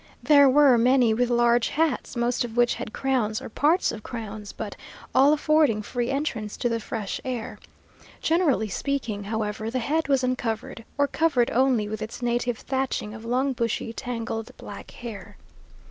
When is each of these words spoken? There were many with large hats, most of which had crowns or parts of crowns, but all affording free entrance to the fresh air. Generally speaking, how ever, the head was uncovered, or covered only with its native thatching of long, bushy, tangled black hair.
There 0.23 0.49
were 0.49 0.79
many 0.79 1.13
with 1.13 1.29
large 1.29 1.67
hats, 1.69 2.15
most 2.15 2.43
of 2.43 2.57
which 2.57 2.73
had 2.73 2.91
crowns 2.91 3.39
or 3.39 3.49
parts 3.49 3.91
of 3.91 4.01
crowns, 4.01 4.51
but 4.51 4.75
all 5.13 5.31
affording 5.31 5.83
free 5.83 6.09
entrance 6.09 6.57
to 6.57 6.69
the 6.69 6.79
fresh 6.79 7.21
air. 7.23 7.59
Generally 8.19 8.69
speaking, 8.69 9.25
how 9.25 9.43
ever, 9.43 9.69
the 9.69 9.77
head 9.77 10.07
was 10.07 10.23
uncovered, 10.23 10.85
or 10.97 11.05
covered 11.05 11.51
only 11.51 11.87
with 11.87 12.01
its 12.01 12.19
native 12.23 12.57
thatching 12.57 13.13
of 13.13 13.25
long, 13.25 13.53
bushy, 13.53 13.93
tangled 13.93 14.49
black 14.57 14.89
hair. 14.89 15.37